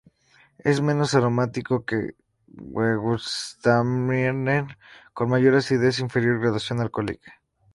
Es 0.69 0.77
menos 0.87 1.13
aromático 1.13 1.85
que 1.85 2.15
gewürztraminer 2.55 4.65
con 5.15 5.29
mayor 5.29 5.53
acidez 5.59 5.99
e 5.99 6.01
inferior 6.07 6.37
graduación 6.39 6.79
alcohólica. 6.81 7.29